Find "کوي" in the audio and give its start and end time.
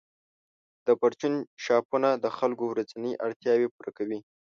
3.97-4.19